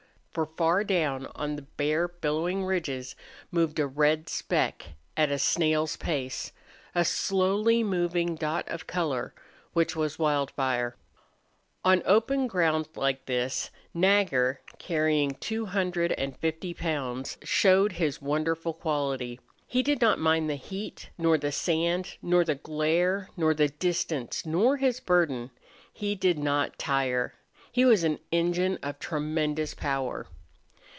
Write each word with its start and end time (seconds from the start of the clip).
For 0.33 0.45
far 0.45 0.85
down 0.85 1.25
on 1.35 1.57
the 1.57 1.63
bare, 1.63 2.07
billowing 2.07 2.63
ridges 2.63 3.17
moved 3.51 3.79
a 3.79 3.85
red 3.85 4.29
speck, 4.29 4.93
at 5.17 5.29
a 5.29 5.37
snail's 5.37 5.97
pace, 5.97 6.53
a 6.95 7.03
slowly 7.03 7.83
moving 7.83 8.35
dot 8.35 8.65
of 8.69 8.87
color 8.87 9.33
which 9.73 9.93
was 9.93 10.17
Wildfire. 10.17 10.95
On 11.83 12.01
open 12.05 12.47
ground 12.47 12.87
like 12.95 13.25
this, 13.25 13.71
Nagger, 13.93 14.61
carrying 14.79 15.31
two 15.31 15.65
hundred 15.65 16.13
and 16.13 16.37
fifty 16.37 16.73
pounds, 16.73 17.37
showed 17.43 17.91
his 17.91 18.21
wonderful 18.21 18.71
quality. 18.73 19.41
He 19.67 19.83
did 19.83 19.99
not 19.99 20.17
mind 20.17 20.49
the 20.49 20.55
heat 20.55 21.09
nor 21.17 21.37
the 21.37 21.51
sand 21.51 22.15
nor 22.21 22.45
the 22.45 22.55
glare 22.55 23.27
nor 23.35 23.53
the 23.53 23.67
distance 23.67 24.45
nor 24.45 24.77
his 24.77 25.01
burden. 25.01 25.51
He 25.91 26.15
did 26.15 26.39
not 26.39 26.79
tire. 26.79 27.33
He 27.73 27.85
was 27.85 28.03
an 28.03 28.19
engine 28.33 28.77
of 28.83 28.99
tremendous 28.99 29.73
power. 29.73 30.27